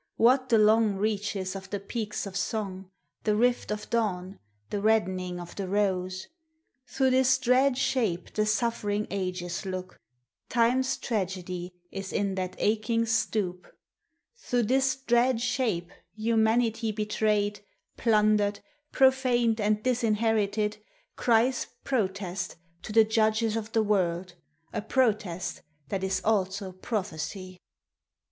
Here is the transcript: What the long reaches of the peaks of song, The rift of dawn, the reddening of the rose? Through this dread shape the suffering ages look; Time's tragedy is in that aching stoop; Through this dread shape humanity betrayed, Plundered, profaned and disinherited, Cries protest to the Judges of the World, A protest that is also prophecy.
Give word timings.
What 0.15 0.49
the 0.49 0.57
long 0.57 0.95
reaches 0.95 1.55
of 1.55 1.69
the 1.69 1.79
peaks 1.79 2.25
of 2.25 2.35
song, 2.35 2.89
The 3.23 3.35
rift 3.35 3.69
of 3.69 3.87
dawn, 3.91 4.39
the 4.71 4.81
reddening 4.81 5.39
of 5.39 5.55
the 5.55 5.67
rose? 5.67 6.25
Through 6.87 7.11
this 7.11 7.37
dread 7.37 7.77
shape 7.77 8.33
the 8.33 8.47
suffering 8.47 9.05
ages 9.11 9.63
look; 9.63 9.99
Time's 10.49 10.97
tragedy 10.97 11.75
is 11.91 12.11
in 12.11 12.33
that 12.33 12.55
aching 12.57 13.05
stoop; 13.05 13.67
Through 14.35 14.63
this 14.63 14.95
dread 14.95 15.39
shape 15.39 15.91
humanity 16.15 16.91
betrayed, 16.91 17.59
Plundered, 17.95 18.59
profaned 18.91 19.61
and 19.61 19.83
disinherited, 19.83 20.77
Cries 21.15 21.67
protest 21.83 22.55
to 22.81 22.91
the 22.91 23.03
Judges 23.03 23.55
of 23.55 23.71
the 23.73 23.83
World, 23.83 24.33
A 24.73 24.81
protest 24.81 25.61
that 25.89 26.03
is 26.03 26.21
also 26.25 26.71
prophecy. 26.71 27.59